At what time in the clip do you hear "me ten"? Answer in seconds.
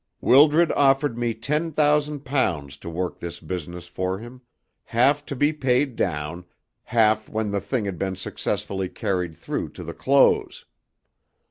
1.15-1.71